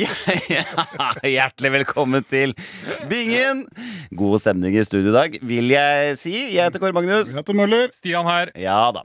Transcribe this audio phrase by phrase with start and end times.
[0.00, 2.52] Hjertelig velkommen til
[3.10, 3.64] Bingen.
[4.16, 6.32] God stemning i studio i dag, vil jeg si.
[6.54, 7.30] Jeg heter Kåre Magnus.
[7.32, 7.90] Jeg heter Møller.
[7.94, 8.52] Stian her.
[8.58, 9.02] Ja da.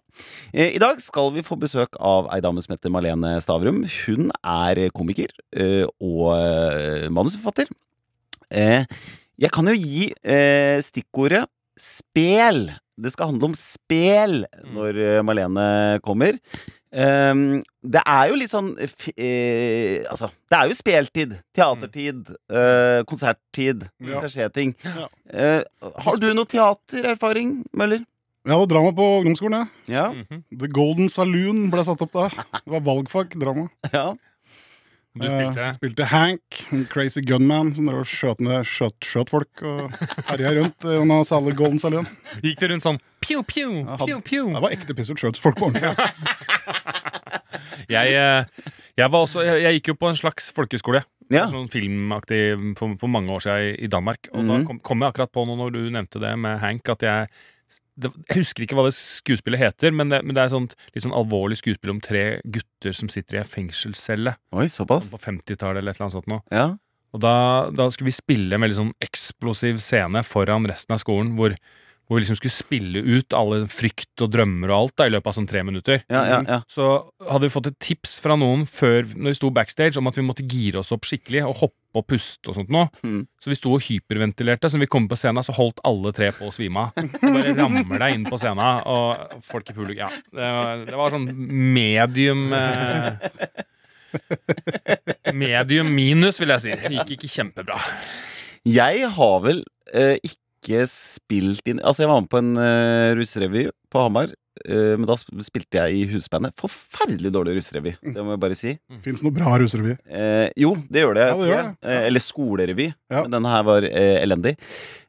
[0.53, 3.83] Eh, I dag skal vi få besøk av ei dame som heter Malene Stavrum.
[4.05, 7.71] Hun er komiker eh, og eh, manusforfatter.
[8.55, 8.85] Eh,
[9.41, 11.43] Jeg kan jo gi eh, stikkordet
[11.81, 12.69] spel.
[12.95, 15.65] Det skal handle om spel når Malene
[16.05, 16.37] kommer.
[16.95, 21.33] Ehm, det er jo litt sånn eh, Altså, det er jo speltid.
[21.55, 22.29] Teatertid.
[22.49, 23.83] eh, konserttid.
[23.99, 24.75] Det skal skje ting.
[24.85, 25.07] Ja.
[25.29, 25.63] Eh,
[26.05, 28.05] har du noe teatererfaring, Møller?
[28.45, 29.65] Jeg hadde drama på ungdomsskolen.
[29.89, 29.95] jeg.
[29.97, 30.05] Ja.
[30.53, 32.27] The Golden Saloon ble satt opp da.
[32.61, 33.67] Det var valgfag drama.
[33.91, 34.13] ja.
[35.15, 39.31] Du spilte Jeg spilte Hank, en crazy gunman som drev og skjøt, ned, skjøt, skjøt
[39.31, 39.93] folk og
[40.27, 42.07] herja rundt i en Golden Saloon.
[42.43, 44.51] Gikk det rundt sånn pew, pew, Ja, pew, pew.
[44.51, 45.95] Det var ekte piss ut skjøt folk på ordentlig.
[47.91, 51.03] Jeg, eh, jeg, var også, jeg, jeg gikk jo på en slags folkeskole.
[51.33, 51.45] Ja.
[51.51, 52.39] Sånn filmaktig
[52.79, 54.29] for, for mange år siden i, i Danmark.
[54.33, 54.65] Og da Mhm.
[54.69, 57.29] kom, kom jeg akkurat på noe når du nevnte det med Hank, at jeg
[57.95, 61.15] Jeg husker ikke hva det skuespillet heter, men det, men det er sånt litt sånn
[61.15, 65.07] alvorlig skuespill om tre gutter som sitter i en fengselscelle Oi, såpass?
[65.13, 66.27] på 50-tallet eller et eller annet sånt.
[66.31, 66.43] noe.
[66.51, 66.67] Ja.
[67.15, 67.35] Og da,
[67.71, 71.55] da skulle vi spille en veldig sånn eksplosiv scene foran resten av skolen, hvor,
[72.05, 75.31] hvor vi liksom skulle spille ut alle frykt og drømmer og alt da, i løpet
[75.31, 76.03] av sånn tre minutter.
[76.11, 76.59] Ja, ja, ja.
[76.69, 76.89] Så
[77.25, 80.25] hadde vi fått et tips fra noen før når vi sto backstage om at vi
[80.27, 82.89] måtte gire oss opp skikkelig og hoppe og puste og sånt noe.
[83.07, 83.21] Mm.
[83.39, 84.67] Så vi sto og hyperventilerte.
[84.69, 87.05] Så når vi kom på scenen, så holdt alle tre på å svime av.
[87.15, 90.09] Du bare rammer deg inn på scenen, og folk i publikum Ja.
[90.11, 91.29] Det var, det var sånn
[91.71, 93.13] medium eh,
[95.33, 96.75] Medium minus, vil jeg si.
[96.83, 97.79] Det gikk ikke kjempebra.
[98.65, 99.63] Jeg har vel
[99.93, 100.44] eh, ikke
[100.89, 104.33] spilt inn Altså, jeg var med på en uh, russerevy på Hamar.
[104.65, 106.55] Uh, men da spilte jeg i husbandet.
[106.57, 108.71] Forferdelig dårlig russerevy, det må jeg bare si.
[109.03, 109.97] Fins noe bra russerevy?
[110.09, 111.25] Uh, jo, det gjør det.
[111.27, 111.73] Ja, det gjør det.
[111.75, 111.91] det.
[111.91, 112.87] Uh, eller skolerevy.
[113.13, 113.21] Ja.
[113.25, 114.55] Men denne her var eh, elendig.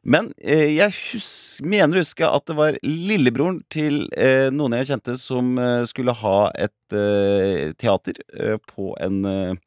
[0.07, 1.29] Men eh, jeg hus
[1.65, 6.13] mener å huske at det var lillebroren til eh, noen jeg kjente som eh, skulle
[6.21, 9.57] ha et eh, teater eh, på en eh,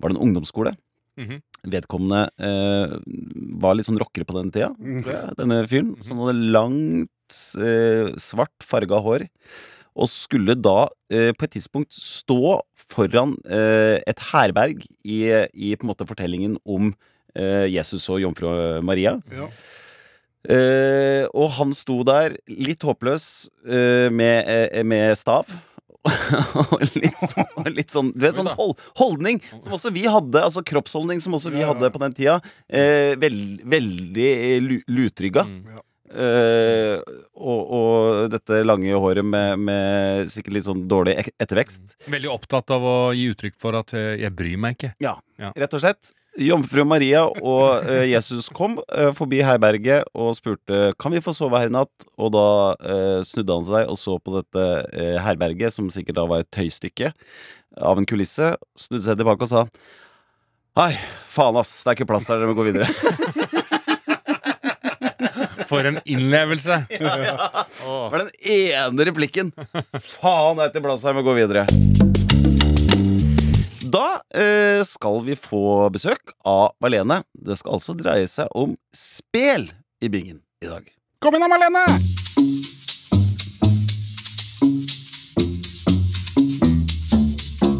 [0.00, 0.72] Var det en ungdomsskole?
[1.20, 1.42] Mhm.
[1.64, 2.94] Vedkommende eh,
[3.60, 4.72] var litt sånn rockere på den tida,
[5.06, 5.94] tror denne fyren.
[6.04, 9.26] Så han hadde langt, eh, svart farga hår.
[9.94, 12.58] Og skulle da eh, på et tidspunkt stå
[12.90, 15.20] foran eh, et herberg i,
[15.54, 16.90] i på en måte fortellingen om
[17.38, 18.50] eh, Jesus og jomfru
[18.84, 19.16] Maria.
[19.32, 19.48] Ja.
[20.44, 23.28] Eh, og han sto der litt håpløs
[23.64, 24.50] med,
[24.84, 25.48] med stav.
[26.60, 30.42] og litt sånn, litt sånn Du vet, sånn hold, holdning som også vi hadde.
[30.42, 32.38] Altså kroppsholdning som også vi hadde på den tida.
[32.68, 35.46] Eh, veld, veldig eh, lu, lutrygga.
[35.48, 35.80] Mm.
[36.14, 37.00] Eh,
[37.34, 41.96] og, og dette lange håret med, med sikkert litt sånn dårlig ettervekst.
[42.12, 44.92] Veldig opptatt av å gi uttrykk for at eh, jeg bryr meg ikke.
[45.02, 45.16] Ja.
[45.58, 46.12] Rett og slett.
[46.34, 51.60] Jomfru Maria og uh, Jesus kom uh, forbi herberget og spurte Kan vi få sove
[51.62, 52.08] her i natt.
[52.18, 52.46] Og da
[53.26, 54.64] snudde han seg og så på dette
[55.22, 57.12] herberget, som sikkert da var et tøystykke
[57.78, 58.54] av en kulisse.
[58.78, 59.66] Snudde seg tilbake og sa
[60.74, 60.90] Nei,
[61.30, 62.88] faen ass, det er ikke plass her, dere må gå videre.
[65.70, 66.84] For en innlevelse!
[66.90, 69.52] Det var den ene replikken.
[70.00, 71.66] Faen, det er ikke plass her, vi må gå videre.
[73.94, 77.22] Da eh, skal vi få besøk av Malene.
[77.34, 79.68] Det skal altså dreie seg om spel
[80.02, 80.88] i bingen i dag.
[81.22, 82.13] Kom inn da, Malene!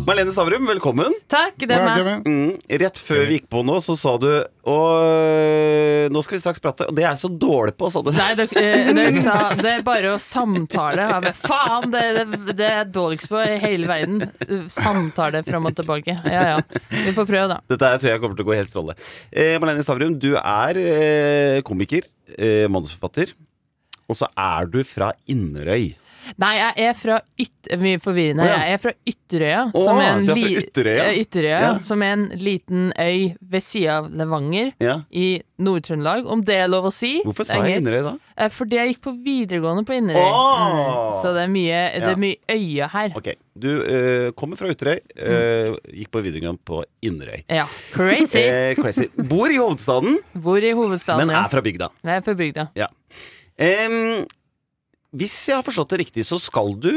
[0.04, 1.14] Malene Stavrum, velkommen.
[1.32, 2.26] Takk, det er meg.
[2.28, 4.26] Mm, rett før vi gikk på nå, så sa du
[4.68, 6.88] Og nå skal vi straks prate.
[6.90, 8.10] Og det er jeg så dårlig på, sa du.
[8.12, 11.06] Nei, dere, eh, dere sa det er bare å samtale.
[11.24, 14.68] Jeg faen, det, det, det er jeg dårligst på i hele verden.
[14.72, 16.18] Samtale fram og tilbake.
[16.28, 16.60] Ja ja.
[16.92, 17.58] Vi får prøve, da.
[17.72, 19.10] Dette her tror jeg kommer til å gå helt strålende.
[19.32, 23.32] Eh, Marlene Stavrum, du er eh, komiker, eh, manusforfatter.
[24.04, 25.94] Og så er du fra Inderøy.
[26.40, 27.52] Nei, jeg er fra yt...
[27.80, 28.44] Mye forvirrende.
[28.44, 28.58] Oh, ja.
[28.68, 29.60] Jeg er fra Ytterøya.
[29.72, 31.06] Oh, som er fra Ytterøya?
[31.22, 31.70] Ytterøya Ja.
[31.84, 34.98] Som er en liten øy ved sida av Levanger Ja.
[35.10, 37.20] i Nord-Trøndelag, om det er lov å si.
[37.24, 37.80] Hvorfor sa jeg.
[37.80, 38.12] Inderøy da?
[38.36, 40.26] Eh, Fordi jeg gikk på videregående på Inderøy.
[40.26, 40.64] Oh!
[40.74, 41.16] Mm.
[41.20, 43.14] Så det er mye, det er mye øye her.
[43.20, 47.44] Ok, du uh, kommer fra Ytterøy, uh, gikk på videregående på Inderøy.
[47.48, 47.68] Ja.
[47.94, 48.42] Crazy.
[48.42, 49.08] Eh, crazy.
[49.14, 51.26] Bor i hovedstaden, Bor i hovedstaden?
[51.26, 51.90] men er fra bygda.
[52.02, 52.68] Jeg er fra bygda.
[53.62, 54.24] Em,
[55.14, 56.90] hvis jeg har forstått det riktig, så skal du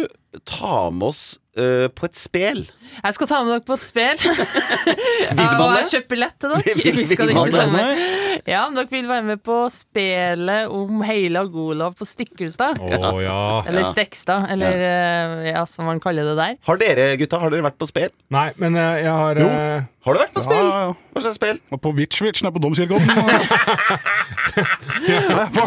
[0.45, 1.21] ta med oss
[1.57, 2.65] uh, på et spel.
[3.03, 4.19] Jeg skal ta med dere på et spel.
[4.21, 6.75] ja, og jeg har lett kjøpt billett til dere.
[6.77, 8.03] vil- Vi skal ikke sammen.
[8.47, 12.77] Ja, om dere vil være med på spelet om Heilag Olav på Stikkelstad.
[12.83, 13.39] Å ja.
[13.65, 15.55] Eller Stekstad, eller ja.
[15.55, 16.57] ja, som man kaller det der.
[16.67, 18.11] Har dere gutta, har dere vært på spel?
[18.35, 19.47] Nei, men eh, jeg har Jo.
[19.49, 20.67] eh, Har du vært på spill?
[20.69, 20.93] ja, ja.
[21.17, 21.57] Hva slags spill?
[21.81, 23.09] På Witch-Witch nede på Domkirkeodden.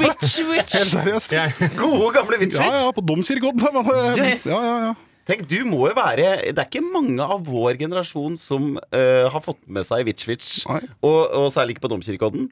[0.01, 0.75] Witch, witch.
[0.79, 1.35] Helt seriøst.
[1.79, 2.61] Gode, gamle Witch-Witch.
[2.63, 3.61] ja, ja, på Domkirkeodden.
[4.21, 4.47] Yes.
[4.59, 4.95] Ja, ja.
[5.31, 9.43] Tenk, du må jo være Det er ikke mange av vår generasjon som eh, har
[9.45, 10.81] fått med seg Witchwitch, Nei.
[11.07, 12.49] og, og særlig ikke på Domkirkeodden.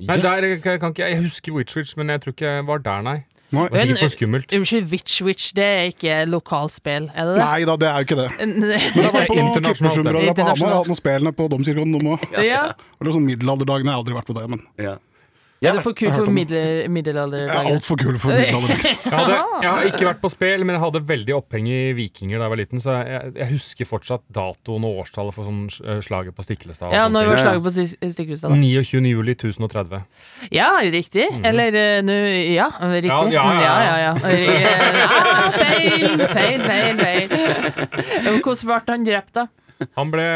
[0.00, 0.22] nei, Yes.
[0.24, 3.02] der kan kan ikke jeg husker Witch Witch, men jeg tror ikke jeg var der,
[3.02, 3.16] nei.
[3.54, 3.68] Nei.
[3.68, 4.52] Det var sikkert for skummelt.
[4.56, 7.42] Unnskyld, Witch Witch, det er ikke lokalspill, er det det?
[7.44, 8.28] Nei da, det er jo ikke det.
[8.40, 10.88] Men jeg var på internasjonalt, Internasjonalt.
[10.90, 11.94] noen spillene på Domkirkeodden.
[11.98, 12.42] de også.
[12.48, 13.92] Ja, Og det var sånn middelalderdagene.
[13.92, 14.96] Jeg har aldri vært på det, men Ja.
[15.64, 18.84] Er Ja, du for kul for middel, er altfor kul for middelalder.
[18.84, 22.38] Jeg, hadde, jeg har ikke vært på spill, men jeg hadde veldig oppheng i Vikinger
[22.38, 26.00] da jeg var liten, så jeg, jeg husker fortsatt datoen og årstallet for sånn eh,
[26.04, 26.94] slaget på Stiklestad.
[26.94, 27.74] Ja, når var slaget på
[28.14, 28.54] Stiklestad?
[28.54, 28.60] da?
[28.60, 29.02] 29.
[29.10, 30.04] juli 1030.
[30.54, 31.28] Ja, riktig.
[31.44, 32.18] Eller eh, nå
[32.54, 33.34] Ja, riktig.
[33.34, 34.14] Ja, ja, ja, ja, ja.
[34.22, 35.10] ja, ja.
[35.24, 36.98] Ah, feil, feil, feil.
[37.00, 37.34] feil.
[38.44, 39.46] Hvordan ble han drept, da?
[39.98, 40.26] Han ble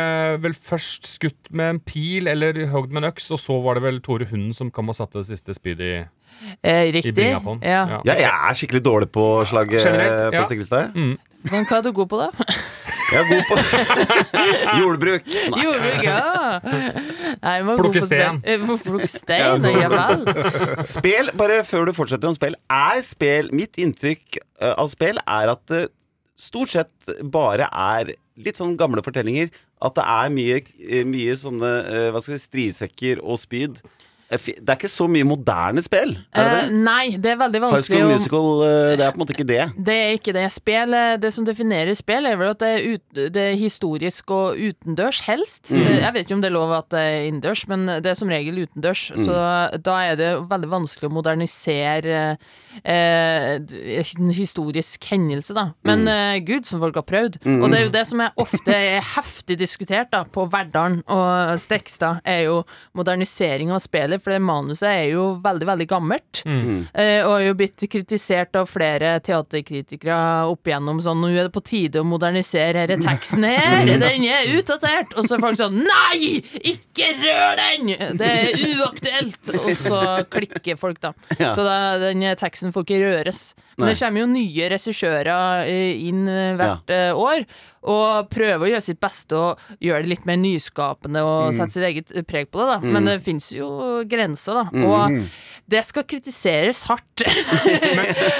[0.44, 3.86] vel først skutt med en pil eller hogd med en øks, og så var det
[3.86, 6.00] vel Tore Hunden som kom og satte det siste spydet i,
[6.62, 7.18] Eh, riktig.
[7.18, 7.58] I på.
[7.62, 8.00] Ja.
[8.06, 10.84] ja, jeg er skikkelig dårlig på slag eh, Generelt, på ja.
[10.94, 11.16] Mm.
[11.48, 12.28] Men hva er du god på, da?
[13.08, 13.56] Jeg er god på
[14.82, 15.28] jordbruk.
[15.32, 15.60] Nei.
[15.64, 16.58] Jordbruk, ja.
[17.40, 18.42] Nei, Plukke sten.
[18.44, 20.26] Eh, Plukke stein, ja vel.
[20.84, 25.54] Spel, bare før du fortsetter om spill, er spel Mitt inntrykk eh, av spill er
[25.54, 25.86] at det
[26.38, 28.12] stort sett bare er
[28.44, 29.50] litt sånn gamle fortellinger.
[29.84, 33.82] At det er mye, eh, mye sånne eh, hva skal vi, si, strisekker og spyd.
[34.30, 36.10] Eh, Det er ikke så mye moderne spill.
[36.36, 36.64] Er det det?
[36.68, 39.34] Uh, nei, det er veldig High vanskelig School Musical, uh, det er på en måte
[39.36, 39.62] ikke det.
[39.88, 40.44] Det er ikke det.
[40.52, 44.30] Spill, eh, det som definerer spill, er vel at det er, ut, det er historisk
[44.36, 45.70] og utendørs, helst.
[45.72, 45.80] Mm.
[46.02, 48.28] Jeg vet ikke om det er lov at det er innendørs, men det er som
[48.28, 49.06] regel utendørs.
[49.16, 49.24] Mm.
[49.24, 49.38] Så
[49.88, 52.20] da er det veldig vanskelig å modernisere
[52.84, 53.54] uh,
[54.18, 55.70] en historisk hendelse, da.
[55.88, 56.44] Men Mm.
[56.46, 57.40] gud, som folk har prøvd.
[57.62, 61.58] Og det er jo det som er ofte er heftig diskutert da, på Verdalen og
[61.60, 62.62] Stekstad, er jo
[62.96, 66.42] modernisering av spillet, for det manuset er jo veldig, veldig gammelt.
[66.44, 70.18] Eh, og er jo blitt kritisert av flere teaterkritikere
[70.50, 74.50] opp igjennom sånn Nå er det på tide å modernisere denne teksten her, den er
[74.54, 75.14] utdatert!
[75.18, 76.38] Og så er folk sånn Nei!
[76.62, 77.92] Ikke rør den!
[78.18, 79.52] Det er uaktuelt!
[79.58, 81.14] Og så klikker folk, da.
[81.38, 81.52] Ja.
[81.54, 83.42] Så da, den teksten får ikke røres.
[83.76, 83.92] Men Nei.
[83.92, 87.12] det kommer jo nye regissører eh, inn eh, hvert ja.
[87.14, 87.44] år,
[87.82, 91.86] og prøve å gjøre sitt beste og gjøre det litt mer nyskapende og sette sitt
[91.86, 92.78] eget preg på det, da.
[92.82, 93.68] Men det fins jo
[94.08, 94.86] grenser, da.
[94.88, 95.20] Og
[95.68, 97.04] det skal kritiseres hardt.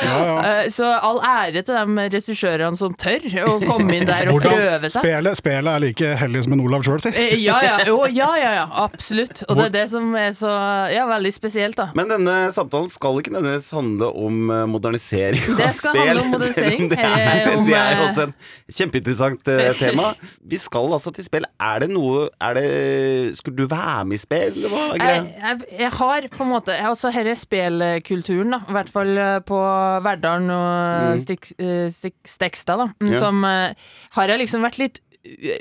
[0.08, 4.54] Eh, Så all ære til de regissørene som tør å komme inn der og Hvordan-
[4.54, 5.02] prøve seg.
[5.02, 7.10] Spelet, spelet er like hellig som en Olav sjøl, si.
[7.10, 9.42] Eh, Ja, ja, jo, ja, ja, ja, absolutt.
[9.48, 10.50] Og det er det som er så
[10.94, 11.88] ja, veldig spesielt, da.
[11.94, 16.06] Men denne samtalen skal ikke nødvendigvis handle om eh, modernisering av Det skal spill.
[16.06, 16.88] handle om modernisering.
[16.90, 18.34] Det er, om, det er også en
[18.72, 19.44] kjempeinteressant
[19.82, 20.12] tema.
[20.48, 21.44] Vi skal altså til spill.
[21.60, 25.34] Er det noe er det, Skulle du være med i spill, eller hva er Jeg,
[25.42, 28.60] jeg, jeg har på en måte Altså her er spelkulturen, da.
[28.70, 29.58] I hvert fall eh, på
[30.06, 32.88] Verdalen og Stik, eh, Stekstad, da.
[33.10, 33.18] Ja.
[33.20, 33.74] Som eh,
[34.16, 35.00] har jeg liksom vært litt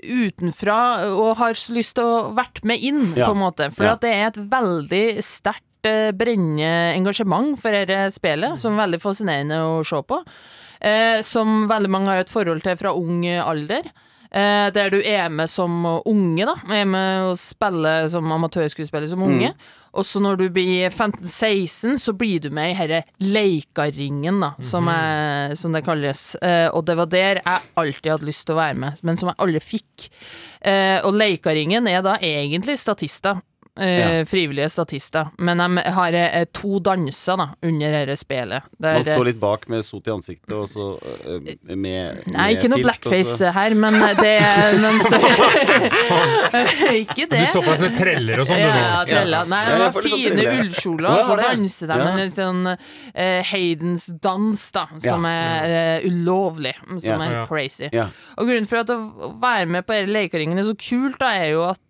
[0.07, 0.77] utenfra
[1.12, 3.25] og har lyst til å vært med inn, Ja.
[3.27, 3.71] på en måte.
[3.73, 3.95] For Ja.
[3.95, 5.64] det er et veldig sterkt
[6.18, 10.21] brennende engasjement for dette spillet, som er veldig fascinerende å se på.
[10.81, 13.83] Eh, som veldig mange har et forhold til fra ung alder.
[14.37, 15.73] Eh, der du er med som
[16.06, 16.56] unge, da.
[16.69, 19.53] Er med og spiller som amatørskuespiller som unge.
[19.97, 24.89] Og så når du blir 15-16, så blir du med i herre Leikaringen, da, som,
[24.91, 26.35] er, som det kalles.
[26.45, 29.31] Eh, og det var der jeg alltid hadde lyst til å være med, men som
[29.31, 30.09] jeg aldri fikk.
[30.61, 33.41] Eh, og Leikaringen er da egentlig statister.
[33.79, 35.27] Eh, Frivillige statister.
[35.37, 38.63] Men de har eh, to danser da under dette spelet.
[38.81, 40.87] Der, Man står litt bak med sot i ansiktet og så
[41.27, 45.19] eh, med Nei, ikke noe blackface her, men det er men så,
[46.97, 47.39] Ikke det.
[47.43, 49.49] Du så på sånne treller og sånn, du Ja, treller.
[49.51, 52.11] Nei, det var sånn fine ullkjoler, og så danser de Ja.
[52.17, 52.61] en sånn
[53.13, 55.35] eh, Haydens dans, da, som Ja.
[55.67, 57.15] er ulovlig, som Ja.
[57.15, 57.37] er Ja.
[57.37, 57.89] helt crazy.
[57.91, 58.07] Ja.
[58.37, 61.51] Og grunnen for at å være med på denne Leikaringen er så kult, da, er
[61.51, 61.89] jo at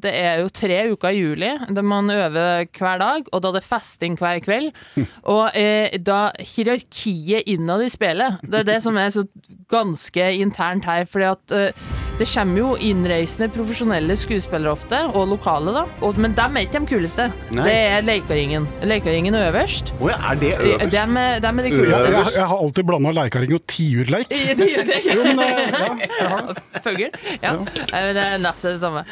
[0.00, 3.68] det er jo tre uker juli der man øver hver dag, og da det er
[3.68, 4.70] festing hver kveld.
[5.36, 9.26] Og eh, da hierarkiet innad i spillet, det er det som er så
[9.68, 15.72] ganske internt her, fordi at eh, det kommer jo innreisende profesjonelle skuespillere ofte, og lokale,
[15.74, 15.82] da.
[16.06, 17.26] Og, men dem er ikke de kuleste.
[17.52, 17.66] Nei.
[17.66, 18.68] Det er Leikaringen.
[18.88, 19.92] Leikaringen er øverst.
[20.00, 20.86] Å ja, er det øverst?
[20.94, 22.12] Dem er, dem er de kuleste.
[22.14, 24.32] jeg, jeg har alltid blanda leikaring og tiurleik.
[24.62, 25.08] Tiurleik.
[25.10, 26.64] Jo, men eh, ja, jeg har det.
[26.86, 27.04] Fugl?
[27.42, 27.52] Ja.
[27.52, 29.02] Eh, Det er nesten det samme.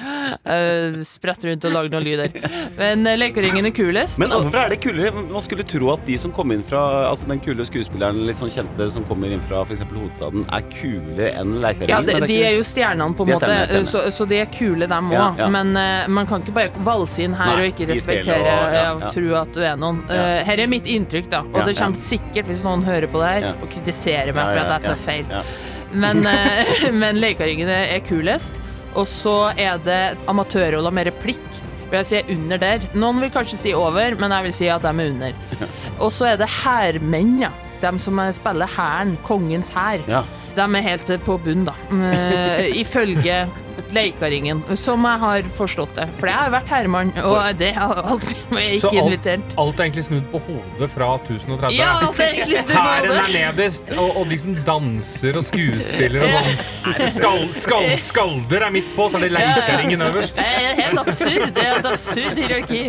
[1.09, 2.39] Spretter rundt og lager noen lyder.
[2.79, 4.21] Men uh, Leikaringen er kulest.
[4.23, 5.13] Men hvorfor er det kulere?
[5.29, 8.51] Man skulle tro at de som kom inn fra Altså den kule skuespilleren litt sånn
[8.53, 9.83] kjente som kommer inn fra f.eks.
[9.91, 11.93] hovedstaden, er kule enn Leikaringen.
[11.93, 13.85] Ja, de, men det de er jo stjernene, på en måte, Stemmer, stemmer.
[13.85, 15.15] Så, så de er kule, dem òg.
[15.15, 15.49] Ja, ja.
[15.53, 18.85] Men uh, man kan ikke bare valse inn her Nei, og ikke respektere og- ja,
[18.95, 20.03] og tro at du er noen.
[20.11, 21.43] Eh, her er mitt inntrykk, da.
[21.53, 24.73] Og det kommer sikkert, hvis noen hører på det her, og kritiserer meg for at
[24.75, 25.25] jeg tar feil.
[25.93, 28.61] Men, uh, men Leikaringen er kulest.
[28.95, 31.61] Og så er det amatørroller med replikk.
[31.91, 32.85] Vil jeg si er under der.
[32.95, 35.35] Noen vil kanskje si over, men jeg vil si at de er under.
[35.99, 37.51] Og så er det hærmenn, ja.
[37.83, 39.17] De som spiller hæren.
[39.27, 40.01] Kongens hær.
[40.55, 41.75] De er helt eh, på bunn, da.
[41.91, 43.45] Eh, ifølge
[43.95, 46.05] Leikaringen, som jeg har forstått det.
[46.19, 49.55] For jeg har vært herremann, og det har alltid jeg Så ikke alt, invitert.
[49.61, 51.77] alt er egentlig snudd på hodet fra 1030?
[51.79, 53.35] Ja, alt er egentlig snudd på Hæren er hodet.
[53.37, 57.13] nederst, og, og de som danser og skuespiller og sånn.
[57.19, 60.39] skal, skal, skalder er midt på, så er det leikaringen øverst.
[60.43, 61.47] Det er helt absurd.
[61.59, 62.83] Det er et absurd hierarki.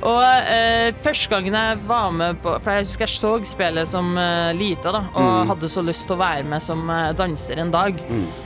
[0.00, 4.14] Og eh, første gangen jeg var med på For jeg husker jeg så spillet som
[4.16, 5.48] eh, lita, da, og Mm.
[5.50, 7.98] hadde så lyst til å være med som eh, danser en dag.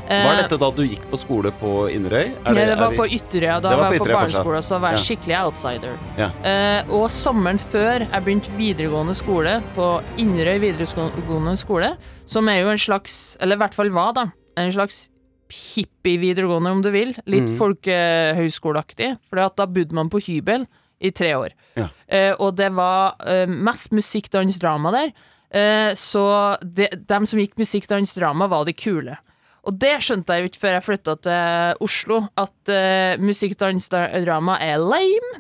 [0.09, 2.33] Var dette da du gikk på skole på Inderøy?
[2.45, 3.61] Ja, det er var vi- på Ytterøya.
[3.63, 4.19] Da Det var på jeg på fortsatt.
[4.21, 5.05] barneskole, så var jeg Ja.
[5.05, 5.99] skikkelig outsider.
[6.19, 6.29] Ja.
[6.43, 11.97] Eh, og sommeren før jeg begynte videregående skole, på Inderøy videregående skole,
[12.27, 15.09] som er jo en slags, eller i hvert fall var, da, en slags
[15.51, 17.15] hippie-videregående, om du vil.
[17.27, 17.59] Litt mm.
[17.59, 20.67] folkehøyskoleaktig, for da bodde man på hybel
[21.01, 21.55] i tre år.
[21.79, 21.89] Ja.
[22.07, 25.15] Eh, og det var eh, mest musikk, dans, drama der.
[25.55, 26.25] Eh, så
[26.63, 29.19] de, dem som gikk musikk, dans, drama, var de kule.
[29.65, 33.87] Og det skjønte jeg jo ikke før jeg flytta til Oslo, at uh, musikk, dans,
[33.89, 35.31] drama er lame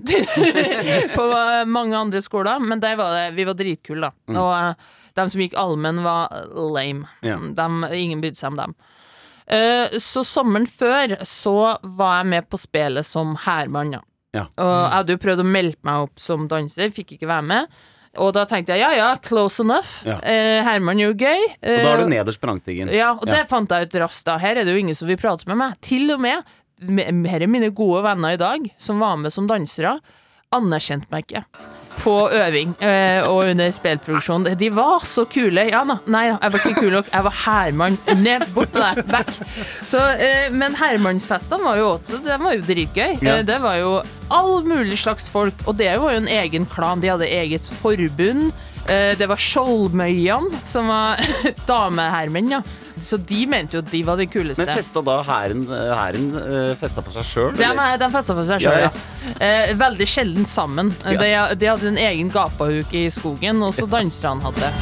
[1.16, 4.38] på eh, mange andre skoler, men der var det, vi var dritkule, da.
[4.40, 7.04] Og uh, de som gikk allmenn, var lame.
[7.20, 7.42] Yeah.
[7.58, 8.74] Dem- ingen brydde seg om dem.
[9.44, 14.02] Uh, så sommeren før så var jeg med på spillet som hærmann, ja.
[14.34, 14.48] Ja.
[14.58, 17.76] Og jeg hadde jo prøvd å melde meg opp som danser, fikk ikke være med.
[18.22, 19.96] Og da tenkte jeg ja ja, close enough.
[20.06, 20.20] Ja.
[20.22, 21.40] Eh, Herman you're gay.
[21.62, 22.92] Eh, Og da er Eh, du nederst på rangstigen.
[22.94, 24.36] ja, og det fant jeg ut raskt da.
[24.38, 25.80] Her er det jo ingen som vil prate med meg.
[25.80, 26.44] Til og med
[27.30, 30.00] her er mine gode venner i dag, som var med som dansere,
[30.54, 31.44] anerkjente meg ikke.
[32.00, 34.48] På øving eh, og under spillproduksjon.
[34.58, 35.66] De var så kule.
[35.70, 37.08] Ja da, nei da, jeg var ikke kul nok.
[37.12, 37.98] Jeg var Herman.
[38.20, 39.32] Ned, bort med deg, vekk.
[39.88, 43.16] Så, eh, men Hermansfestene var jo også De var jo dritgøy.
[43.22, 43.38] Ja.
[43.38, 43.96] Eh, det var jo
[44.34, 47.02] all mulig slags folk, og det var jo en egen klan.
[47.04, 48.50] De hadde eget forbund.
[48.88, 51.16] Eh, Det var Skjoldmøyene, som var
[51.70, 52.62] damehermen, ja.
[53.00, 54.64] Så de mente jo at de var de kuleste.
[54.64, 55.64] Men festa da hæren,
[56.38, 57.56] eh, festa på seg sjøl?
[57.58, 59.34] De, er- de festa på seg sjøl, Ja, ja.
[59.40, 60.94] Eh, veldig sjelden sammen.
[61.04, 61.16] Ja.
[61.18, 64.72] De, de hadde en egen gapahuk i skogen, og så danserne hadde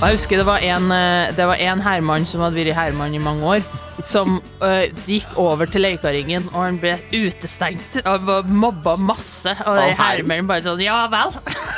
[0.00, 0.88] jeg husker det var en,
[1.36, 3.64] det var en herremann som hadde vært herremann i mange år,
[4.06, 9.52] som uh, gikk over til Leikaringen, og han ble utestengt og mobba masse.
[9.66, 10.48] Og de herren?
[10.48, 11.34] bare sånn Ja vel,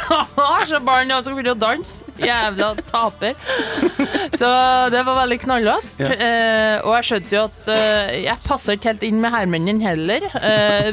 [0.71, 2.07] så barn og så begynner å danse.
[2.23, 3.37] Jævla taper.
[4.38, 4.50] Så
[4.95, 5.88] det var veldig knallhardt.
[6.02, 6.11] Ja.
[6.12, 10.29] Uh, og jeg skjønte jo at uh, jeg passa ikke helt inn med herrmennene heller.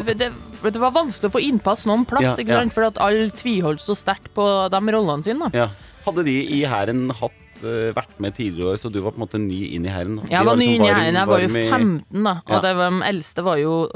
[0.06, 2.64] Det, det var vanskelig å få innpass noen plass, Ja, ja.
[2.74, 5.52] for alle tviholdt så sterkt på de rollene sine.
[5.56, 5.70] Ja.
[6.06, 9.40] Hadde de i hæren hatt vært med tidligere år, så du var på en måte
[9.42, 10.20] ny inn i hæren?
[10.32, 12.36] Jeg var ny inn i hæren, jeg var jo 15, da.
[12.46, 12.60] Og Ja.
[12.68, 13.90] det var, de eldste var jo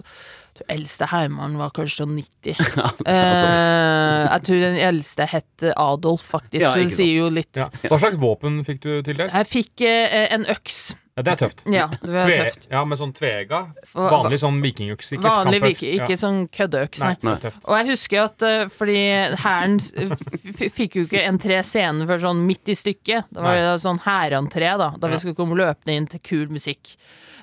[0.54, 2.60] den Eldste herremann var kanskje sånn 90.
[2.78, 6.62] Ja, Eh, jeg tror den eldste het Adolf, faktisk.
[6.62, 7.56] Ja, så det sier jo litt.
[7.58, 7.70] Ja.
[7.90, 9.34] Hva slags våpen fikk du tildelt?
[9.34, 10.94] Jeg fikk eh, en øks.
[11.14, 11.60] Ja, det er tøft.
[11.70, 13.60] Ja, det var Tve, ja, med sånn tvega.
[13.94, 17.34] Vanlig sånn vikingøks, Ikke, Vanlig viking, ikke ikke sånn køddeøks, Nei, nei.
[17.36, 17.60] er tøft.
[17.68, 19.02] Og jeg husker at uh, fordi
[19.44, 19.76] hæren
[20.74, 23.30] fikk jo ikke entré scenen før sånn midt i stykket.
[23.30, 23.68] Da var Nei.
[23.68, 26.96] det sånn hærentré, da, da vi skulle komme løpende inn til kul musikk.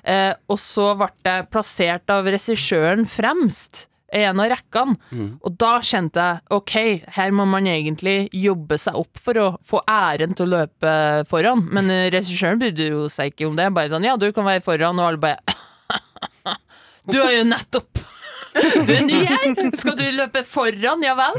[0.03, 3.85] Uh, og så ble jeg plassert av regissøren fremst.
[4.11, 4.97] En av rekkene.
[5.39, 6.73] Og da kjente jeg ok,
[7.15, 10.95] her må man egentlig jobbe seg opp for å få æren til å løpe
[11.31, 11.63] foran.
[11.71, 13.69] Men regissøren brydde jo seg ikke om det.
[13.75, 15.39] Bare sånn ja, du kan være foran, og alle bare
[17.11, 18.03] Du er jo nettopp
[18.51, 19.45] Du er ny her!
[19.79, 21.03] Skal du løpe foran?
[21.05, 21.37] Ja vel?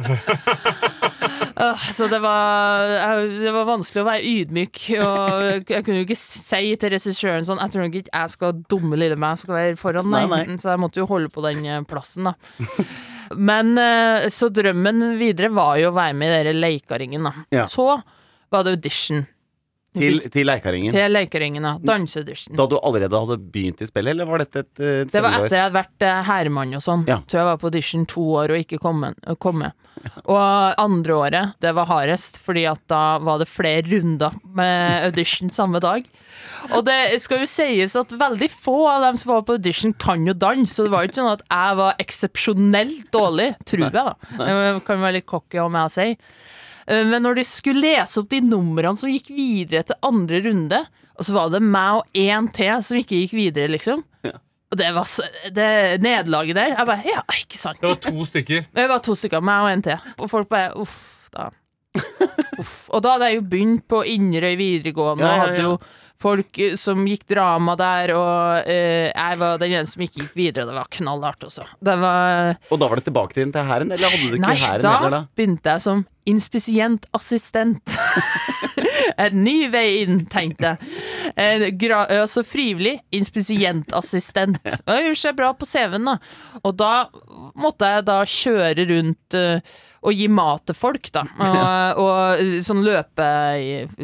[1.92, 4.80] Så det var, det var vanskelig å være ydmyk.
[5.04, 8.62] Og jeg kunne jo ikke si til regissøren sånn Jeg tror nok ikke jeg skal
[8.72, 10.24] dumme lille meg skal være foran, nei.
[10.26, 10.58] Nei, nei.
[10.62, 12.34] Så jeg måtte jo holde på den eh, plassen, da.
[13.36, 17.46] Men eh, så drømmen videre var jo å være med i den leikaringen, da.
[17.54, 17.68] Ja.
[17.70, 17.86] Så
[18.52, 19.22] var det audition.
[19.92, 20.94] Til, til Leikaringen.
[20.94, 21.74] Til Leikaringen, ja.
[21.84, 22.56] Danseaudition.
[22.56, 25.58] Da du allerede hadde begynt i spillet, eller var dette et, eh, Det var etter
[25.58, 27.04] jeg hadde vært eh, herremann og sånn.
[27.10, 27.18] Ja.
[27.28, 29.18] Så jeg var på audition to år og ikke kom med.
[29.42, 29.76] kom med.
[30.24, 35.52] Og andre året, det var hardest, fordi at da var det flere runder med audition
[35.52, 36.08] samme dag.
[36.72, 40.24] Og det skal jo sies at veldig få av dem som var på audition, kan
[40.26, 43.92] jo danse, så det var jo ikke sånn at jeg var eksepsjonelt dårlig, tror jeg,
[43.92, 44.16] da.
[44.40, 46.08] Det kan være litt cocky om jeg å si.
[46.86, 50.82] Eh, Men når de skulle lese opp de numrene som gikk videre til andre runde,
[51.18, 54.02] og så var det meg og én til som ikke gikk videre, liksom.
[54.72, 55.04] Og det var
[55.52, 55.64] det
[56.00, 57.76] nederlaget der Jeg bare Ja, ikke sant.
[57.82, 58.62] Det var to stykker.
[58.72, 59.98] Det var to stykker, meg og en til.
[60.16, 61.50] Og folk bare uff, da.
[62.62, 62.86] Uff.
[62.88, 65.74] Og da hadde jeg jo begynt på Inderøy videregående Ja, ja, og hadde jo
[66.22, 70.38] folk eh, som gikk drama der, og eh, jeg var den ene som ikke gikk
[70.38, 70.68] videre.
[70.70, 71.66] Det var knallhardt også.
[71.82, 74.64] Det var Og da var det tilbake til, til hæren, eller hadde du ikke hæren
[74.66, 75.22] heller da Nei, da?
[75.36, 77.96] begynte jeg som inspisient-assistent.
[79.24, 81.90] en ny vei inn, tenkte jeg.
[82.12, 84.60] Altså frivillig inspisient-assistent.
[84.62, 86.18] Det gjorde seg bra på CV-en, da.
[86.62, 86.92] Og da
[87.58, 91.22] måtte jeg da kjøre rundt eh, og gi mat til folk, da.
[92.02, 93.26] Og, og sånn løpe...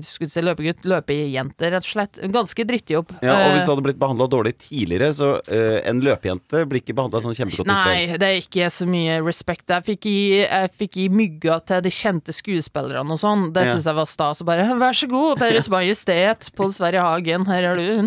[0.05, 2.21] Skulle si løpegutt, løpejente, rett og slett.
[2.33, 3.15] Ganske drittjobb.
[3.25, 6.81] Ja, og hvis Eh, du hadde blitt behandla dårlig tidligere, så uh, en løpejente blir
[6.83, 7.67] ikke behandla sånn kjempegodt.
[7.71, 9.67] Nei, det er ikke så mye respekt.
[9.75, 13.49] Jeg fikk gi, jeg fikk gi mygga til de kjente skuespillerne og sånn.
[13.57, 13.73] Det Ja.
[13.75, 14.41] syns jeg var stas.
[14.45, 17.99] Og bare 'vær så god, Deres Majestet, Pål Sverre Hagen, her er du'.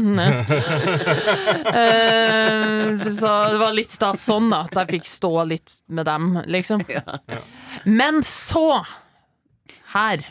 [1.72, 4.64] uh, så det var litt stas sånn, da.
[4.70, 6.82] At jeg fikk stå litt med dem, liksom.
[7.86, 8.84] Men så
[9.94, 10.24] Her.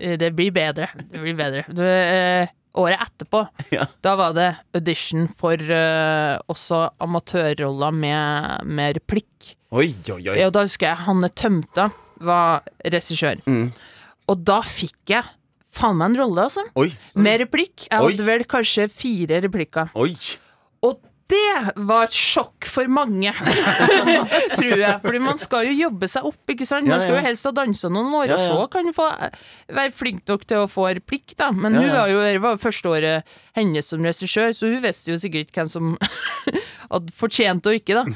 [0.00, 0.88] eh, Det blir bedre.
[0.96, 1.64] Det blir bedre.
[1.68, 2.48] Du, eh,
[2.78, 3.86] året etterpå, Ja.
[4.02, 9.54] da var det audition for eh, også amatørroller med, med replikk.
[9.72, 10.36] Oi, oi, oi.
[10.46, 11.88] Og da husker jeg Hanne Tømta
[12.24, 13.40] var regissør.
[13.46, 13.72] Mm.
[14.28, 15.24] Og da fikk jeg
[15.78, 16.64] faen meg en rolle, altså.
[16.80, 17.84] Oi, Med replikk.
[17.90, 19.90] Jeg hadde vel kanskje fire replikker.
[19.94, 20.14] oi.
[20.86, 23.32] Og det var et sjokk for mange,
[24.58, 24.94] tror jeg.
[25.04, 26.88] Fordi man skal jo jobbe seg opp, ikke sant.
[26.88, 29.36] Man skal jo helst ha dansa noen år, Ja, og så kan du få eh,
[29.76, 31.50] være flink nok til å få replikk, da.
[31.52, 35.12] Men hun var jo, det var jo første året hennes som regissør, så hun visste
[35.12, 35.94] jo sikkert hvem som
[36.94, 38.06] hadde fortjent og ikke, da.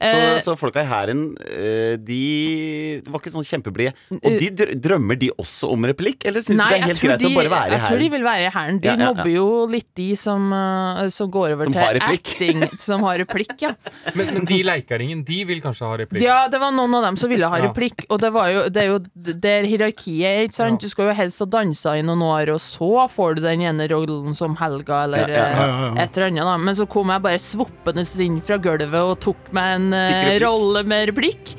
[0.00, 3.92] Så, Eh, så folka i hæren, eh, de var ikke sånn kjempeblide.
[4.20, 4.48] Og de
[4.80, 7.52] drømmer de også om replikk, eller syns de det er helt greit greit å bare
[7.52, 8.80] være i Jeg tror de vil være i hæren.
[8.80, 9.12] De Ja, ja, ja.
[9.12, 13.54] mobber jo litt de som, eh, som går over Som til acting, som har replikk,
[13.62, 13.74] ja.
[14.14, 16.22] Men, men de leikaringen, de vil kanskje ha replikk?
[16.22, 18.82] Ja, det var noen av dem som ville ha replikk, og det var jo det
[18.82, 20.80] er jo der hierarkiet er, ikke sant.
[20.80, 23.88] Du skal jo helst ha dansa i noen år, og så får du den ene
[23.90, 26.02] rollen som Helga, eller Ja, ja, ja, ja, ja.
[26.04, 26.56] et eller annet, da.
[26.58, 30.44] Men så kom jeg bare svoppende inn fra gulvet og tok meg en eh, Fikk
[30.46, 31.54] rolle med replikk.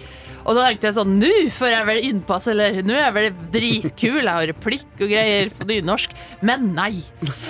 [0.46, 3.30] Og da tenkte jeg sånn, nå får jeg vel innpass, eller nå er jeg vel
[3.56, 6.12] dritkul, jeg har replikk og greier på nynorsk.
[6.46, 7.00] Men nei.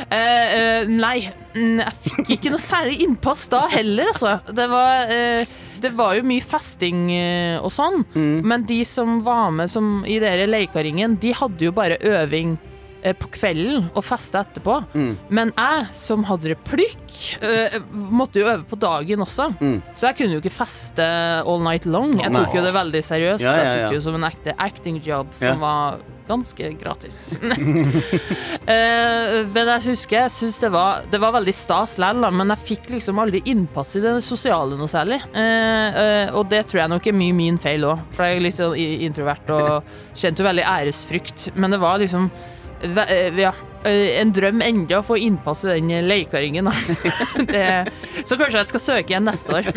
[0.07, 1.17] Uh, uh, nei.
[1.57, 4.37] Mm, Jeg fikk ikke noe særlig innpass da heller, altså.
[4.47, 9.51] Det var, uh, det var jo mye festing eh, og sånn, men de som var
[9.53, 12.74] med som i dere Leikaringen, de hadde jo bare øving eh,
[13.19, 14.79] på kvelden og feste etterpå.
[14.95, 15.11] Mm.
[15.29, 19.51] Men jeg, som hadde replikk, eh, måtte jo øve på dagen også.
[19.59, 19.77] Mm.
[19.93, 21.05] Så jeg kunne jo ikke feste
[21.45, 22.15] all night long.
[22.21, 23.45] Jeg tok jo det veldig seriøst.
[23.45, 25.55] Ja, ja, Jeg tok jo som en ekte acting job som Ja.
[25.61, 27.37] var ganske gratis.
[28.65, 32.63] Eh, men jeg husker jeg synes det, var, det var veldig stas likevel, men jeg
[32.65, 35.19] fikk liksom aldri innpass i det sosiale noe særlig.
[35.37, 38.41] Eh, eh, og det tror jeg nok er mye min feil òg, for jeg er
[38.47, 38.73] litt sånn
[39.05, 41.51] introvert og kjente jo veldig æresfrykt.
[41.61, 43.53] Men det var liksom eh, ja,
[43.85, 46.69] eh, en drøm enda å få innpass i den leikaringen.
[48.27, 49.71] Så kanskje jeg skal søke igjen neste år.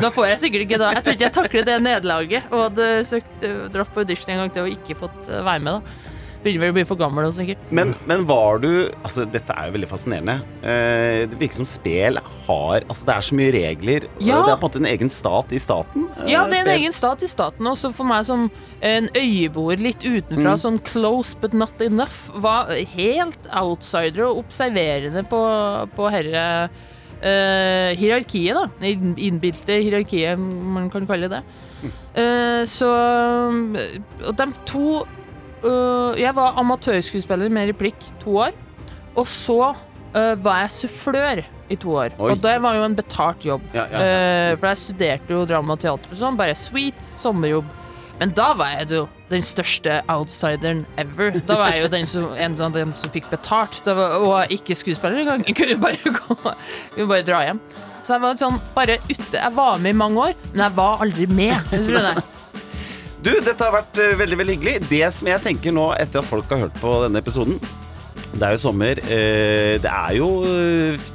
[0.00, 2.88] Da får jeg sikkert ikke da Jeg tror ikke jeg takler det nederlaget og hadde
[3.08, 5.80] søkt eh, dratt på audition en gang til og ikke fått eh, være med.
[5.80, 6.12] da
[6.44, 7.62] Begynner vel å bli for gammel nå, sikkert.
[7.72, 8.68] Men, men var du
[9.00, 10.34] Altså, dette er jo veldig fascinerende.
[10.60, 14.06] Eh, det virker som spel har Altså, det er så mye regler.
[14.20, 14.42] Ja.
[14.44, 16.06] Det er på en måte en egen stat i staten.
[16.20, 16.80] eh, Ja, det er en spel.
[16.82, 17.66] egen stat i staten.
[17.72, 18.50] Også for meg som
[18.84, 20.60] en øyeboer litt utenfra, Mm.
[20.60, 25.40] sånn close but not enough, var helt outsider og observerende på,
[25.96, 26.68] på herre
[27.24, 28.66] Uh, hierarkiet, da.
[28.84, 31.38] Innbilte hierarkiet, man kan kalle det.
[32.18, 32.90] Uh, så
[34.28, 35.06] Og de to
[35.64, 38.54] øh, Jeg var amatørskuespiller med replikk to år.
[39.16, 39.74] Og så
[40.14, 42.16] øh, var jeg sufflør i to år.
[42.18, 42.30] Oi.
[42.32, 43.62] Og det var jo en betalt jobb.
[43.74, 44.02] Ja, ja.
[44.04, 46.38] Eh, for jeg studerte jo drama og teater og sånn.
[46.40, 47.70] Bare sweet sommerjobb.
[48.20, 51.34] Men da var jeg jo den største outsideren ever.
[51.48, 53.80] Da var jeg jo den som, en av dem som fikk betalt.
[53.86, 55.42] Var, og ikke skuespiller engang.
[55.48, 56.36] Jeg kunne bare gå
[56.94, 57.62] kunne bare dra hjem.
[58.04, 59.34] Så jeg var sånn bare ute.
[59.40, 61.56] Jeg var med i mange år, men jeg var aldri med.
[61.72, 61.90] hvis
[63.24, 64.76] du dette har vært eh, veldig veldig hyggelig.
[64.90, 67.58] Det som jeg tenker nå, etter at folk har hørt på denne episoden
[68.34, 68.98] Det er jo sommer.
[69.06, 70.26] eh, Det er jo,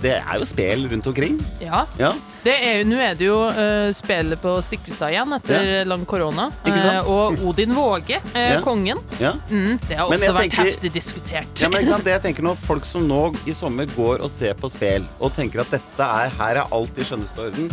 [0.01, 1.37] det er jo spel rundt omkring.
[1.61, 1.85] Ja.
[1.99, 2.13] Ja.
[2.45, 6.45] Det er, Nå er det jo uh, spillet på Stiklestad igjen etter lang korona.
[6.63, 7.01] Ikke sant?
[7.01, 8.61] Eh, og Odin Våge, eh, Ja.
[8.63, 9.01] kongen.
[9.19, 9.33] ja.
[9.51, 11.51] Mm, det har Men også jeg vært tenker- heftig diskutert.
[11.59, 12.03] Ja, men ikke sant?
[12.07, 15.35] Det jeg tenker nå, Folk som nå i sommer går og ser på spel og
[15.35, 17.69] tenker at dette er, her er alt i skjønneste orden.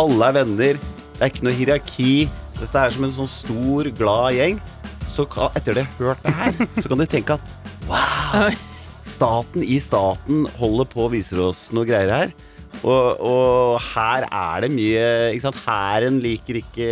[0.00, 0.80] Alle er venner.
[1.18, 2.10] Det er ikke noe hierarki.
[2.58, 4.58] Dette er som en sånn stor, glad gjeng.
[5.08, 7.52] Så etter det hørt det her, så kan de tenke at
[7.88, 8.50] wow,
[9.06, 12.34] staten i staten holder på og viser oss noe greier her.
[12.82, 15.62] Og, og her er det mye ikke sant?
[15.64, 16.88] Hæren liker ikke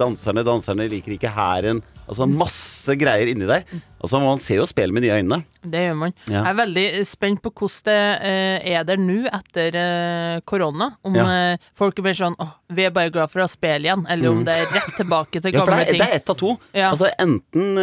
[0.00, 1.80] danserne, danserne liker ikke hæren.
[2.10, 3.62] Altså masse greier inni der.
[4.02, 5.36] Altså Man ser jo spillet med nye øyne.
[5.62, 6.12] Det gjør man.
[6.26, 6.40] Ja.
[6.40, 10.88] Jeg er veldig spent på hvordan det eh, er der nå etter eh, korona.
[11.06, 11.26] Om Ja.
[11.52, 14.42] eh, folk blir sånn åh, vi er bare glad for å spille igjen, eller om
[14.44, 16.56] det er rett tilbake til gamle Ja, gamle det er, det er ett av to.
[16.74, 17.78] Altså Enten,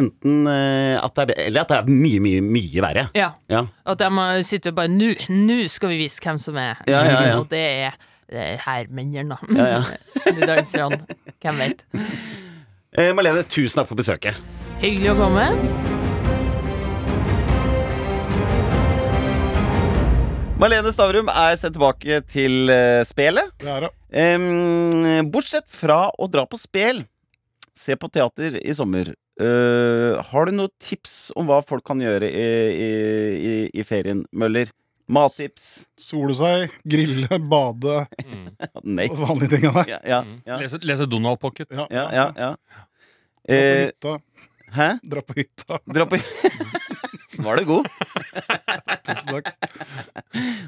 [0.00, 3.08] enten at det er Eller at det er mye, mye, mye verre.
[3.18, 3.32] Ja.
[3.52, 3.66] Ja.
[3.84, 6.80] At de sitter og bare Nå nå skal vi vise hvem som er.
[7.36, 7.98] Og det er,
[8.30, 9.56] det er hermennene, da.
[9.56, 10.30] Ja, ja.
[10.36, 11.04] De danserne.
[11.42, 11.84] Hvem vet.
[12.98, 14.38] Eh, Marlene, tusen takk for besøket.
[14.82, 15.44] Hyggelig å komme.
[20.60, 23.52] Marlene Stavrum er sendt tilbake til uh, spelet.
[23.62, 23.90] Det er det.
[24.20, 27.04] Em, bortsett fra å dra på spel,
[27.76, 29.14] se på teater i sommer.
[29.40, 32.90] eh, har du noen tips om hva folk kan gjøre i, i,
[33.40, 34.68] i, i ferien, Møller?
[35.10, 35.64] Mattips?
[35.98, 37.96] Sole seg, grille, bade
[38.84, 39.08] Nei.
[39.10, 39.66] og vanlige ting.
[39.70, 39.88] av det.
[39.96, 40.58] Ja, ja, ja.
[40.62, 41.66] Lese, lese Donald Pocket.
[41.74, 41.86] Ja.
[41.90, 42.52] ja, ja, ja.
[42.54, 44.12] Dra på Eh, hytta.
[44.76, 44.88] hæ?
[45.02, 45.80] Dra på hytta.
[45.90, 46.20] Dra på
[47.40, 47.86] Var det god?
[49.08, 49.46] Tusen takk.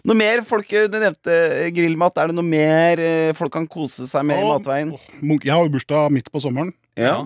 [0.08, 1.34] Noe mer folk Du nevnte
[1.76, 2.16] grillmat.
[2.22, 4.94] Er det noe mer eh, folk kan kose seg med i matveien?
[5.36, 6.72] Jeg har jo bursdag midt på sommeren.
[6.98, 7.18] Ja.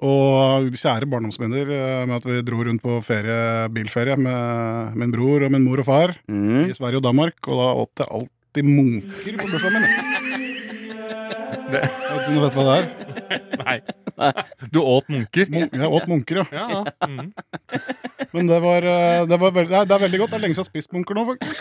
[0.00, 5.44] Og kjære barndomsminner eh, med at vi dro rundt på ferie, bilferie med min bror
[5.44, 6.70] og min mor og far Mm.
[6.70, 7.36] i Sverige og Danmark.
[7.48, 9.84] Og da åt jeg alltid munker på bursdagen min.
[11.70, 12.84] Det- Jeg vet ikke om du vet hva det er?
[13.60, 13.78] Nei.
[14.72, 15.46] Du åt munker?
[15.50, 16.44] Mun jeg åt munker, ja.
[16.52, 16.82] Ja, ja.
[17.06, 17.32] Mm.
[18.32, 20.30] Men det var, eh, det var veldig, det er veldig godt.
[20.30, 21.60] Det er lenge siden jeg har spist munker nå, faktisk.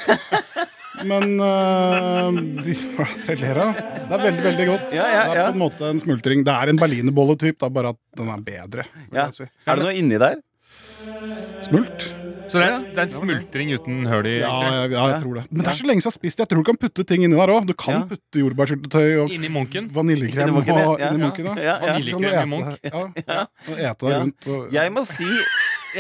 [1.06, 3.74] Men eh, de, Hva er det dere ler av?
[3.80, 4.94] Det er veldig, veldig godt.
[4.96, 6.44] Ja, ja, Det er på en måte en smultring.
[6.48, 8.88] Det er en berlinerbolle-typ, bare at den er bedre.
[9.14, 9.30] Ja.
[9.36, 9.48] si.
[9.66, 10.42] Er det noe inni der?
[11.64, 12.10] Smult?
[12.50, 14.40] Så det er, det er en smultring uten hull i?
[14.42, 14.96] Ja, egentlig.
[14.98, 15.44] ja, ja, jeg tror det.
[15.52, 16.46] Men det er så lenge siden jeg har spist det.
[16.46, 17.68] Jeg tror du kan putte ting inni der òg.
[17.70, 18.02] Du kan Ja.
[18.10, 19.50] putte jordbærsyltetøy og Inni
[19.94, 20.88] vaniljekrem Inni munken, ja.
[20.98, 21.28] Ja, inni ja.
[21.28, 21.46] munken.
[21.46, 21.76] Ja, ja.
[21.94, 22.80] Vaniljekrem i munk.
[22.84, 23.46] Ja, ja.
[23.70, 24.20] Og ete Ja.
[24.24, 24.48] rundt.
[24.48, 25.30] Og, Jeg må si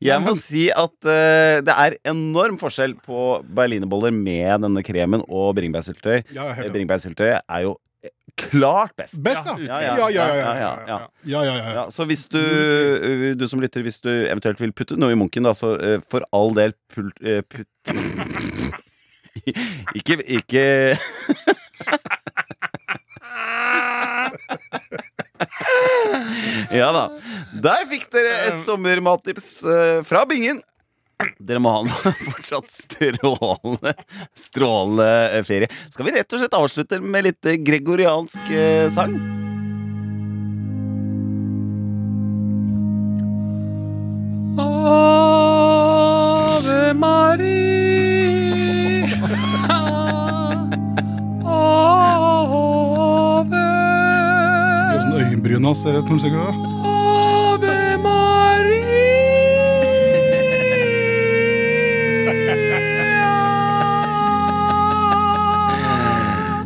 [0.00, 5.54] Jeg må si at eh, det er enorm forskjell på berlinerboller med denne kremen og
[5.58, 6.22] bringebærsyltetøy.
[6.34, 6.72] ja, Eh, helt enig.
[6.78, 7.72] Bringebærsyltetøy er jo
[8.04, 9.18] eh, klart best.
[9.22, 9.56] Best, da.
[9.60, 10.10] Ja, Ja, ja, ja.
[10.10, 10.98] ja, ja, ja, ja.
[11.24, 11.84] ja, ja, ja.
[11.90, 15.42] Så hvis du, uh, du som lytter, hvis du eventuelt vil putte noe i munken,
[15.44, 17.68] da, så uh, for all del pult, uh, putt
[19.98, 20.64] Ikke Ikke
[26.80, 27.04] Ja da.
[27.64, 30.62] Der fikk dere et sommermattips uh, fra Bingen.
[31.36, 31.90] Dere må ha en
[32.30, 33.94] fortsatt strålende,
[34.38, 35.68] strålende ferie.
[35.92, 39.18] Skal vi rett og slett avslutte med litt uh, gregoriansk uh, sang?
[55.60, 56.32] Er sånn Øyenbryna ser ut som musikk.
[56.32, 57.66] Ave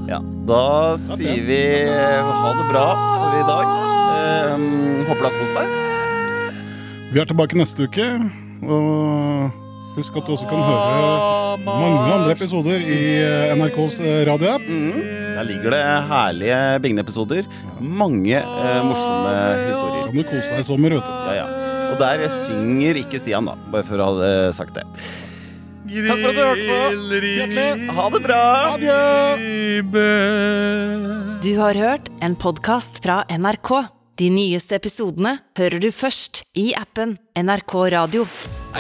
[0.08, 2.86] Ja, da sier vi ha det bra
[3.18, 3.66] for i dag.
[4.14, 4.56] Eh,
[5.08, 5.68] håper du har kost deg.
[7.12, 8.06] Vi er tilbake neste uke.
[8.64, 9.50] Og
[9.96, 14.26] husk at du også kan høre mange andre episoder i eh, NRKs radioapp.
[14.28, 14.68] radioapp.
[14.68, 15.23] Mhm.
[15.44, 17.44] Der ligger det herlige Bigne-episoder.
[17.80, 19.32] Mange eh, morsomme
[19.68, 20.06] historier.
[20.06, 21.10] Kan du kose deg i sommer, vet du.
[21.12, 21.46] Ja, ja.
[21.90, 23.58] Og der synger ikke Stian, da.
[23.68, 24.86] Bare for å ha sagt det.
[25.84, 26.78] Takk for at du hørte på.
[27.28, 27.66] Hjertelig.
[27.98, 28.40] Ha det bra.
[31.44, 33.74] Du har hørt en podkast fra NRK.
[34.16, 38.24] De nyeste episodene hører du først i appen NRK Radio.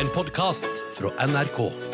[0.00, 1.93] En podkast fra NRK.